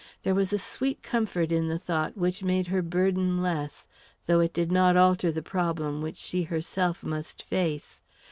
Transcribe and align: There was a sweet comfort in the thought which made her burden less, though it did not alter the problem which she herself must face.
There 0.23 0.33
was 0.33 0.51
a 0.51 0.57
sweet 0.57 1.03
comfort 1.03 1.51
in 1.51 1.67
the 1.67 1.77
thought 1.77 2.17
which 2.17 2.41
made 2.43 2.65
her 2.69 2.81
burden 2.81 3.39
less, 3.39 3.85
though 4.25 4.39
it 4.39 4.51
did 4.51 4.71
not 4.71 4.97
alter 4.97 5.31
the 5.31 5.43
problem 5.43 6.01
which 6.01 6.17
she 6.17 6.41
herself 6.41 7.03
must 7.03 7.43
face. 7.43 8.01